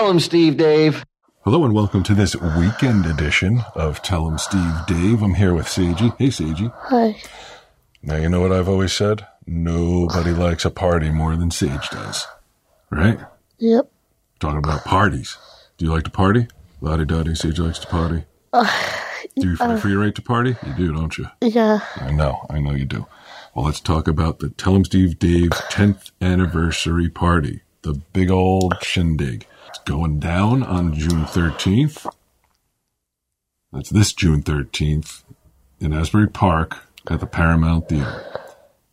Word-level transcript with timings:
Tell 0.00 0.10
him, 0.10 0.20
Steve 0.20 0.56
Dave. 0.56 1.04
Hello 1.44 1.62
and 1.62 1.74
welcome 1.74 2.02
to 2.04 2.14
this 2.14 2.34
weekend 2.34 3.04
edition 3.04 3.60
of 3.74 4.00
Tell 4.00 4.20
Tell 4.22 4.30
'em 4.30 4.38
Steve 4.38 4.74
Dave. 4.86 5.22
I'm 5.22 5.34
here 5.34 5.52
with 5.52 5.66
Seiji. 5.66 6.16
Hey, 6.16 6.28
Seiji. 6.28 6.72
Hi. 6.84 7.20
Now, 8.02 8.16
you 8.16 8.30
know 8.30 8.40
what 8.40 8.50
I've 8.50 8.66
always 8.66 8.94
said? 8.94 9.26
Nobody 9.46 10.30
likes 10.30 10.64
a 10.64 10.70
party 10.70 11.10
more 11.10 11.36
than 11.36 11.50
Sage 11.50 11.90
does. 11.90 12.26
Right? 12.88 13.20
Yep. 13.58 13.90
Talking 14.38 14.60
about 14.60 14.86
parties. 14.86 15.36
Do 15.76 15.84
you 15.84 15.92
like 15.92 16.04
to 16.04 16.10
party? 16.10 16.48
Lottie 16.80 17.04
Dottie, 17.04 17.34
Sage 17.34 17.58
likes 17.58 17.80
to 17.80 17.86
party. 17.86 18.24
Uh, 18.54 18.66
do 19.36 19.50
you 19.50 19.56
uh, 19.60 19.76
for 19.76 19.90
your 19.90 20.00
right 20.00 20.14
to 20.14 20.22
party? 20.22 20.56
You 20.66 20.72
do, 20.78 20.94
don't 20.94 21.18
you? 21.18 21.26
Yeah. 21.42 21.80
I 21.96 22.10
know. 22.10 22.46
I 22.48 22.58
know 22.58 22.72
you 22.72 22.86
do. 22.86 23.06
Well, 23.54 23.66
let's 23.66 23.80
talk 23.80 24.08
about 24.08 24.38
the 24.38 24.48
Tell 24.48 24.74
'em 24.74 24.86
Steve 24.86 25.18
Dave's 25.18 25.60
10th 25.68 26.10
anniversary 26.22 27.10
party. 27.10 27.60
The 27.82 28.00
big 28.14 28.30
old 28.30 28.76
shindig. 28.82 29.46
It's 29.70 29.78
going 29.84 30.18
down 30.18 30.64
on 30.64 30.94
June 30.94 31.24
13th. 31.24 32.12
That's 33.72 33.88
this 33.88 34.12
June 34.12 34.42
13th 34.42 35.22
in 35.78 35.92
Asbury 35.92 36.26
Park 36.26 36.78
at 37.08 37.20
the 37.20 37.26
Paramount 37.26 37.88
Theater. 37.88 38.24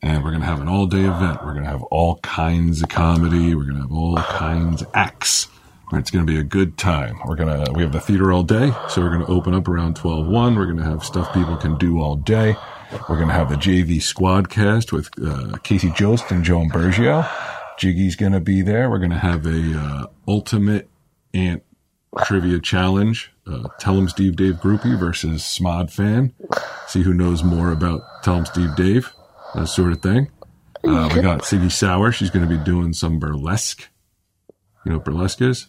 And 0.00 0.24
we're 0.24 0.30
going 0.30 0.40
to 0.40 0.46
have 0.46 0.62
an 0.62 0.68
all 0.68 0.86
day 0.86 1.04
event. 1.04 1.44
We're 1.44 1.52
going 1.52 1.64
to 1.64 1.70
have 1.70 1.82
all 1.84 2.16
kinds 2.20 2.82
of 2.82 2.88
comedy. 2.88 3.54
We're 3.54 3.64
going 3.64 3.76
to 3.76 3.82
have 3.82 3.92
all 3.92 4.16
kinds 4.16 4.80
of 4.80 4.88
acts. 4.94 5.48
It's 5.92 6.10
going 6.10 6.26
to 6.26 6.32
be 6.32 6.38
a 6.38 6.42
good 6.42 6.78
time. 6.78 7.20
We're 7.26 7.36
going 7.36 7.66
to, 7.66 7.70
we 7.74 7.82
have 7.82 7.92
the 7.92 8.00
theater 8.00 8.32
all 8.32 8.42
day. 8.42 8.72
So 8.88 9.02
we're 9.02 9.14
going 9.14 9.26
to 9.26 9.30
open 9.30 9.52
up 9.52 9.68
around 9.68 9.96
12 9.96 10.26
1. 10.26 10.54
We're 10.54 10.64
going 10.64 10.78
to 10.78 10.84
have 10.84 11.04
stuff 11.04 11.34
people 11.34 11.58
can 11.58 11.76
do 11.76 12.00
all 12.00 12.16
day. 12.16 12.56
We're 13.10 13.16
going 13.16 13.28
to 13.28 13.34
have 13.34 13.50
the 13.50 13.56
JV 13.56 14.00
squad 14.00 14.48
cast 14.48 14.90
with 14.90 15.10
uh, 15.22 15.58
Casey 15.64 15.90
Jost 15.90 16.30
and 16.30 16.42
Joan 16.42 16.70
Bergio. 16.70 17.28
Jiggy's 17.82 18.14
going 18.14 18.32
to 18.32 18.40
be 18.40 18.62
there. 18.62 18.88
We're 18.88 18.98
going 18.98 19.10
to 19.10 19.18
have 19.18 19.44
a 19.44 19.78
uh, 19.78 20.06
ultimate 20.28 20.88
ant 21.34 21.64
trivia 22.24 22.60
challenge. 22.60 23.32
Uh, 23.44 23.68
Tell 23.80 23.96
'em 23.98 24.08
Steve 24.08 24.36
Dave 24.36 24.54
groupie 24.54 24.96
versus 24.96 25.42
Smod 25.42 25.90
fan. 25.90 26.32
See 26.86 27.02
who 27.02 27.12
knows 27.12 27.42
more 27.42 27.72
about 27.72 28.02
Tell 28.22 28.36
'em 28.36 28.46
Steve 28.46 28.76
Dave, 28.76 29.12
that 29.56 29.66
sort 29.66 29.90
of 29.90 30.00
thing. 30.00 30.28
Uh, 30.84 31.10
we 31.12 31.20
got 31.22 31.42
Siggy 31.42 31.70
Sauer. 31.72 32.12
She's 32.12 32.30
going 32.30 32.48
to 32.48 32.56
be 32.58 32.62
doing 32.62 32.92
some 32.92 33.18
burlesque. 33.18 33.88
You 34.84 34.92
know 34.92 34.98
what 34.98 35.04
burlesque 35.04 35.40
is? 35.42 35.66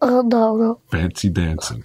Oh, 0.00 0.22
no, 0.22 0.56
no. 0.56 0.80
Fancy 0.90 1.28
dancing. 1.28 1.84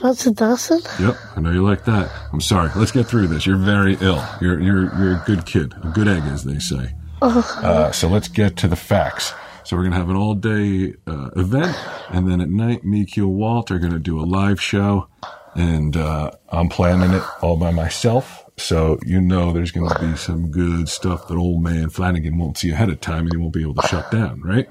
Fancy 0.00 0.32
dancing? 0.32 0.80
Yep, 1.00 1.16
I 1.36 1.40
know 1.40 1.50
you 1.50 1.62
like 1.64 1.84
that. 1.84 2.10
I'm 2.32 2.40
sorry. 2.40 2.70
Let's 2.76 2.92
get 2.92 3.06
through 3.06 3.28
this. 3.28 3.46
You're 3.46 3.56
very 3.56 3.96
ill. 4.00 4.24
You're 4.40 4.60
you're 4.60 4.94
you're 4.98 5.12
a 5.14 5.22
good 5.24 5.46
kid, 5.46 5.74
a 5.82 5.88
good 5.88 6.08
egg, 6.08 6.24
as 6.24 6.44
they 6.44 6.58
say. 6.58 6.94
Uh, 7.20 7.92
so 7.92 8.08
let's 8.08 8.28
get 8.28 8.56
to 8.58 8.68
the 8.68 8.76
facts. 8.76 9.34
So 9.64 9.76
we're 9.76 9.84
gonna 9.84 9.96
have 9.96 10.08
an 10.08 10.16
all 10.16 10.34
day 10.34 10.94
uh, 11.06 11.30
event, 11.36 11.76
and 12.10 12.30
then 12.30 12.40
at 12.40 12.48
night, 12.48 12.84
me, 12.84 13.06
and 13.16 13.34
Walt 13.34 13.70
are 13.70 13.78
gonna 13.78 13.98
do 13.98 14.18
a 14.18 14.24
live 14.24 14.60
show, 14.60 15.08
and 15.54 15.96
uh, 15.96 16.30
I'm 16.48 16.68
planning 16.68 17.10
it 17.12 17.22
all 17.42 17.56
by 17.56 17.70
myself. 17.70 18.44
So 18.56 18.98
you 19.04 19.20
know 19.20 19.52
there's 19.52 19.70
gonna 19.70 19.98
be 20.00 20.16
some 20.16 20.50
good 20.50 20.88
stuff 20.88 21.28
that 21.28 21.36
old 21.36 21.62
man 21.62 21.90
Flanagan 21.90 22.38
won't 22.38 22.56
see 22.56 22.70
ahead 22.70 22.88
of 22.88 23.00
time, 23.00 23.24
and 23.24 23.32
he 23.32 23.36
won't 23.36 23.52
be 23.52 23.62
able 23.62 23.74
to 23.74 23.86
shut 23.86 24.10
down, 24.10 24.40
right? 24.40 24.68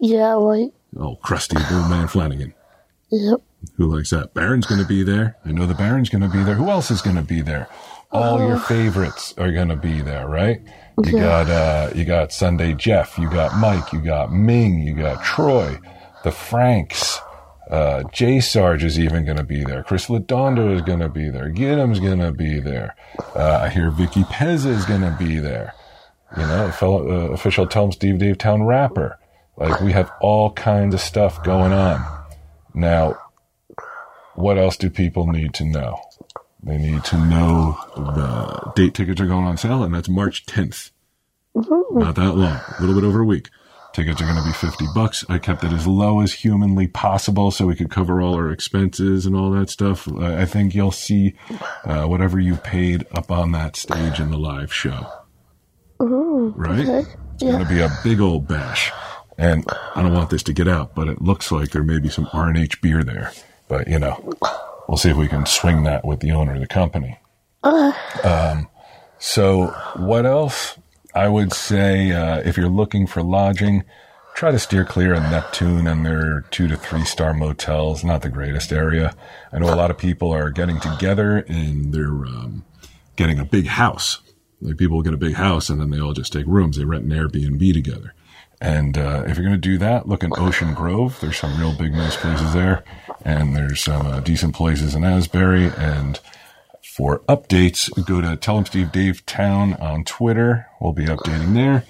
Yeah, 0.00 0.32
right. 0.32 0.70
Oh, 0.96 1.16
crusty 1.16 1.56
old 1.56 1.90
man 1.90 2.08
Flanagan. 2.08 2.54
Yep. 3.10 3.40
Who 3.76 3.94
likes 3.94 4.10
that? 4.10 4.34
Baron's 4.34 4.66
going 4.66 4.80
to 4.80 4.86
be 4.86 5.02
there. 5.02 5.36
I 5.44 5.52
know 5.52 5.66
the 5.66 5.74
Baron's 5.74 6.08
going 6.08 6.22
to 6.22 6.28
be 6.28 6.42
there. 6.42 6.54
Who 6.54 6.68
else 6.70 6.90
is 6.90 7.02
going 7.02 7.16
to 7.16 7.22
be 7.22 7.40
there? 7.40 7.68
All 8.10 8.40
your 8.40 8.58
favorites 8.58 9.34
are 9.36 9.52
going 9.52 9.68
to 9.68 9.76
be 9.76 10.00
there, 10.00 10.26
right? 10.26 10.60
You 11.04 11.18
Yeah. 11.18 11.44
got 11.44 11.50
uh 11.50 11.90
you 11.94 12.04
got 12.04 12.32
Sunday 12.32 12.72
Jeff, 12.74 13.18
you 13.18 13.28
got 13.30 13.56
Mike, 13.58 13.92
you 13.92 14.00
got 14.00 14.32
Ming, 14.32 14.80
you 14.80 14.94
got 14.94 15.22
Troy, 15.22 15.78
the 16.24 16.32
Franks, 16.32 17.20
uh 17.70 18.02
Jay 18.12 18.40
Sarge 18.40 18.82
is 18.82 18.98
even 18.98 19.24
going 19.24 19.36
to 19.36 19.44
be 19.44 19.62
there. 19.62 19.82
Chris 19.84 20.06
Ladondo 20.06 20.74
is 20.74 20.82
going 20.82 21.00
to 21.00 21.08
be 21.08 21.28
there. 21.30 21.50
Giddim's 21.50 22.00
going 22.00 22.18
to 22.20 22.32
be 22.32 22.58
there. 22.58 22.96
Uh, 23.36 23.60
I 23.64 23.68
hear 23.68 23.90
Vicky 23.90 24.22
Pez 24.24 24.64
is 24.66 24.84
going 24.86 25.02
to 25.02 25.14
be 25.18 25.38
there. 25.38 25.74
You 26.36 26.42
know, 26.42 26.70
fellow, 26.72 27.08
uh, 27.08 27.32
official 27.32 27.66
Tell 27.66 27.84
'em 27.84 27.92
Steve 27.92 28.18
Dave 28.18 28.38
Town 28.38 28.62
rapper. 28.64 29.18
Like 29.56 29.80
we 29.80 29.92
have 29.92 30.10
all 30.20 30.50
kinds 30.52 30.94
of 30.94 31.00
stuff 31.00 31.42
going 31.44 31.72
on. 31.72 32.04
Now, 32.74 33.16
what 34.34 34.56
else 34.58 34.76
do 34.76 34.88
people 34.90 35.26
need 35.26 35.52
to 35.54 35.64
know? 35.64 36.00
They 36.62 36.76
need 36.76 37.04
to 37.04 37.16
know 37.16 37.78
the 37.96 38.72
date 38.74 38.94
tickets 38.94 39.20
are 39.20 39.26
going 39.26 39.46
on 39.46 39.56
sale, 39.56 39.82
and 39.84 39.94
that's 39.94 40.08
March 40.08 40.44
10th. 40.46 40.90
Not 41.54 42.14
that 42.16 42.34
long, 42.34 42.60
a 42.78 42.80
little 42.80 42.94
bit 42.94 43.06
over 43.06 43.20
a 43.20 43.24
week. 43.24 43.48
Tickets 43.92 44.20
are 44.20 44.24
going 44.24 44.36
to 44.36 44.44
be 44.44 44.52
50 44.52 44.84
bucks. 44.94 45.24
I 45.28 45.38
kept 45.38 45.64
it 45.64 45.72
as 45.72 45.86
low 45.86 46.20
as 46.20 46.32
humanly 46.32 46.86
possible 46.86 47.50
so 47.50 47.66
we 47.66 47.74
could 47.74 47.90
cover 47.90 48.20
all 48.20 48.34
our 48.34 48.50
expenses 48.50 49.24
and 49.24 49.34
all 49.34 49.50
that 49.52 49.70
stuff. 49.70 50.06
I 50.20 50.44
think 50.44 50.74
you'll 50.74 50.92
see 50.92 51.34
uh, 51.84 52.04
whatever 52.04 52.38
you 52.38 52.56
paid 52.56 53.06
up 53.12 53.30
on 53.30 53.52
that 53.52 53.76
stage 53.76 54.20
in 54.20 54.30
the 54.30 54.38
live 54.38 54.72
show. 54.72 55.06
Right? 56.54 56.80
Okay. 56.88 57.10
It's 57.34 57.42
going 57.42 57.62
to 57.64 57.68
be 57.68 57.80
a 57.80 57.90
big 58.04 58.20
old 58.20 58.46
bash. 58.46 58.92
And 59.38 59.64
I 59.94 60.02
don't 60.02 60.12
want 60.14 60.30
this 60.30 60.42
to 60.44 60.52
get 60.52 60.68
out, 60.68 60.94
but 60.94 61.08
it 61.08 61.22
looks 61.22 61.50
like 61.50 61.70
there 61.70 61.84
may 61.84 61.98
be 61.98 62.08
some 62.08 62.28
R&H 62.32 62.80
beer 62.80 63.02
there. 63.04 63.32
But, 63.68 63.88
you 63.88 63.98
know, 63.98 64.32
we'll 64.88 64.96
see 64.96 65.10
if 65.10 65.16
we 65.16 65.28
can 65.28 65.46
swing 65.46 65.84
that 65.84 66.04
with 66.04 66.20
the 66.20 66.32
owner 66.32 66.54
of 66.54 66.60
the 66.60 66.66
company. 66.66 67.18
Um, 68.24 68.68
so 69.18 69.66
what 69.96 70.26
else? 70.26 70.78
I 71.14 71.28
would 71.28 71.52
say, 71.52 72.12
uh, 72.12 72.38
if 72.44 72.56
you're 72.56 72.68
looking 72.68 73.06
for 73.06 73.22
lodging, 73.22 73.84
try 74.34 74.50
to 74.50 74.58
steer 74.58 74.84
clear 74.84 75.14
of 75.14 75.22
Neptune 75.24 75.86
and 75.86 76.06
their 76.06 76.42
two 76.50 76.68
to 76.68 76.76
three 76.76 77.04
star 77.04 77.34
motels. 77.34 78.04
Not 78.04 78.22
the 78.22 78.28
greatest 78.28 78.72
area. 78.72 79.14
I 79.52 79.58
know 79.58 79.72
a 79.72 79.74
lot 79.74 79.90
of 79.90 79.98
people 79.98 80.32
are 80.32 80.50
getting 80.50 80.80
together 80.80 81.38
and 81.48 81.92
they're, 81.92 82.26
um, 82.26 82.64
getting 83.16 83.38
a 83.38 83.44
big 83.44 83.66
house. 83.66 84.20
Like 84.60 84.76
people 84.76 85.02
get 85.02 85.14
a 85.14 85.18
big 85.18 85.34
house 85.34 85.68
and 85.68 85.80
then 85.80 85.90
they 85.90 86.00
all 86.00 86.12
just 86.12 86.32
take 86.32 86.46
rooms. 86.46 86.76
They 86.76 86.84
rent 86.84 87.04
an 87.04 87.10
Airbnb 87.10 87.72
together. 87.72 88.14
And 88.60 88.98
uh, 88.98 89.24
if 89.26 89.36
you're 89.36 89.46
going 89.46 89.52
to 89.52 89.68
do 89.68 89.78
that, 89.78 90.08
look 90.08 90.24
in 90.24 90.32
Ocean 90.36 90.74
Grove. 90.74 91.18
There's 91.20 91.36
some 91.36 91.58
real 91.58 91.72
big, 91.72 91.92
nice 91.92 92.16
places 92.16 92.54
there, 92.54 92.82
and 93.24 93.54
there's 93.54 93.80
some 93.80 94.06
uh, 94.06 94.20
decent 94.20 94.54
places 94.54 94.94
in 94.94 95.04
Asbury. 95.04 95.70
And 95.76 96.18
for 96.82 97.20
updates, 97.28 97.88
go 98.06 98.20
to 98.20 98.36
Tell 98.36 98.58
'em 98.58 98.66
Steve 98.66 98.90
Dave 98.90 99.24
Town 99.26 99.74
on 99.74 100.02
Twitter. 100.04 100.66
We'll 100.80 100.92
be 100.92 101.06
updating 101.06 101.54
there, 101.54 101.84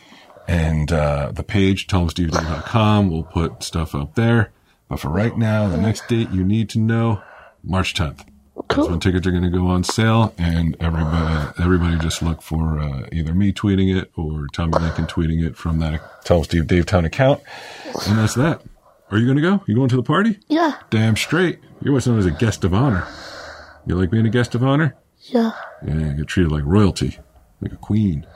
and 0.47 0.93
uh, 0.93 1.33
the 1.33 1.43
page 1.43 1.87
tellemstevedave.com. 1.87 3.11
We'll 3.11 3.23
put 3.23 3.63
stuff 3.63 3.95
up 3.95 4.15
there. 4.15 4.53
But 4.89 5.01
for 5.01 5.09
right 5.09 5.37
now, 5.37 5.69
the 5.69 5.79
next 5.79 6.07
date 6.09 6.31
you 6.31 6.45
need 6.45 6.69
to 6.71 6.79
know, 6.79 7.23
March 7.63 7.95
10th. 7.95 8.27
When 8.75 9.01
tickets 9.01 9.27
are 9.27 9.31
going 9.31 9.43
to 9.45 9.51
go 9.51 9.67
on 9.67 9.83
sale, 9.83 10.35
and 10.39 10.77
everybody, 10.79 11.53
everybody 11.63 11.99
just 11.99 12.23
look 12.23 12.43
for 12.43 12.79
uh, 12.79 13.07
either 13.13 13.35
me 13.35 13.53
tweeting 13.53 13.97
it 13.97 14.11
or 14.17 14.47
Tommy 14.53 14.79
Lincoln 14.79 15.07
tweeting 15.07 15.45
it 15.45 15.57
from 15.57 15.79
that 15.81 16.25
Tell 16.25 16.45
Steve 16.45 16.67
Dave 16.67 16.87
Town 16.87 17.05
account, 17.05 17.41
and 18.07 18.19
that's 18.19 18.35
that. 18.35 18.63
Are 19.11 19.19
you 19.19 19.25
going 19.25 19.37
to 19.37 19.43
go? 19.43 19.65
You 19.67 19.75
going 19.75 19.89
to 19.89 19.97
the 19.97 20.03
party? 20.03 20.39
Yeah. 20.49 20.75
Damn 20.91 21.17
straight. 21.17 21.61
You're 21.83 21.95
what's 21.95 22.07
known 22.07 22.19
as 22.19 22.27
a 22.27 22.31
guest 22.31 22.63
of 22.65 22.75
honor. 22.75 23.07
You 23.87 23.95
like 23.97 24.11
being 24.11 24.27
a 24.27 24.31
guest 24.31 24.55
of 24.55 24.63
honor? 24.63 24.95
Yeah. 25.23 25.53
Yeah, 25.87 25.95
you 25.95 26.13
get 26.15 26.27
treated 26.27 26.53
like 26.53 26.65
royalty, 26.65 27.19
like 27.63 27.73
a 27.73 27.77
queen. 27.77 28.27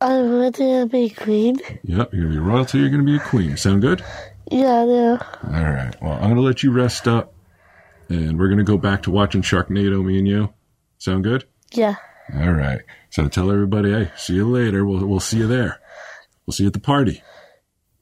I'm 0.00 0.38
ready 0.38 0.58
to 0.58 0.86
be 0.90 1.10
queen. 1.10 1.58
Yep, 1.84 2.12
you're 2.14 2.24
gonna 2.24 2.34
be 2.34 2.38
royalty. 2.38 2.78
You're 2.78 2.88
gonna 2.90 3.02
be 3.04 3.16
a 3.16 3.20
queen. 3.20 3.56
Sound 3.56 3.82
good? 3.82 4.02
Yeah, 4.50 4.84
yeah. 4.84 5.18
All 5.46 5.62
right. 5.70 5.94
Well, 6.02 6.14
I'm 6.14 6.30
gonna 6.30 6.40
let 6.40 6.62
you 6.62 6.72
rest 6.72 7.06
up, 7.06 7.32
and 8.08 8.38
we're 8.38 8.48
gonna 8.48 8.64
go 8.64 8.76
back 8.78 9.02
to 9.04 9.10
watching 9.10 9.42
Sharknado. 9.42 10.04
Me 10.04 10.18
and 10.18 10.28
you. 10.28 10.52
Sound 10.98 11.24
good? 11.24 11.44
Yeah. 11.72 11.96
All 12.34 12.52
right. 12.52 12.80
So 13.10 13.28
tell 13.28 13.50
everybody, 13.50 13.90
hey, 13.90 14.10
see 14.16 14.34
you 14.34 14.48
later. 14.48 14.84
We'll 14.86 15.06
we'll 15.06 15.20
see 15.20 15.38
you 15.38 15.46
there. 15.46 15.80
We'll 16.46 16.52
see 16.52 16.64
you 16.64 16.68
at 16.68 16.72
the 16.72 16.80
party. 16.80 17.22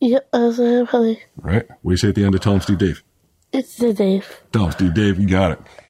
Yeah, 0.01 0.21
I'm 0.33 0.51
ready. 0.57 0.89
All 0.93 1.15
right. 1.43 1.67
What 1.83 1.91
do 1.91 1.91
you 1.91 1.97
say 1.97 2.09
at 2.09 2.15
the 2.15 2.25
end 2.25 2.35
of 2.35 2.41
Tell 2.41 2.55
'em 2.55 2.61
Steve 2.61 2.79
Dave? 2.79 3.03
It's 3.53 3.77
the 3.77 3.93
Dave. 3.93 4.41
Tell 4.53 4.67
'em 4.67 4.73
Steve 4.73 4.95
Dave. 4.95 5.19
You 5.19 5.29
got 5.29 5.53
it. 5.53 5.59